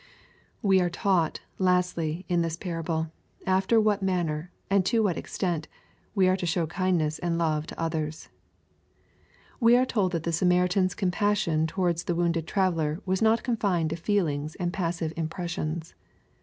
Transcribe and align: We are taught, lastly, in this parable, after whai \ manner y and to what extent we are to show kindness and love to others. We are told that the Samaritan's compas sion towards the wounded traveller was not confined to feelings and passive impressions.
We 0.63 0.81
are 0.81 0.89
taught, 0.89 1.41
lastly, 1.59 2.25
in 2.27 2.41
this 2.41 2.57
parable, 2.57 3.11
after 3.45 3.79
whai 3.79 3.99
\ 3.99 4.01
manner 4.01 4.49
y 4.55 4.75
and 4.75 4.85
to 4.87 5.03
what 5.03 5.15
extent 5.15 5.67
we 6.15 6.27
are 6.27 6.35
to 6.37 6.45
show 6.47 6.65
kindness 6.65 7.19
and 7.19 7.37
love 7.37 7.67
to 7.67 7.79
others. 7.79 8.27
We 9.59 9.77
are 9.77 9.85
told 9.85 10.13
that 10.13 10.23
the 10.23 10.33
Samaritan's 10.33 10.95
compas 10.95 11.37
sion 11.37 11.67
towards 11.67 12.05
the 12.05 12.15
wounded 12.15 12.47
traveller 12.47 12.99
was 13.05 13.21
not 13.21 13.43
confined 13.43 13.91
to 13.91 13.95
feelings 13.95 14.55
and 14.55 14.73
passive 14.73 15.13
impressions. 15.15 15.93